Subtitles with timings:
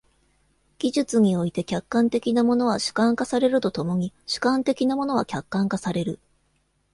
[0.79, 6.19] 技術において、客観的なものは主観化されると共に主観的なものは客観化される。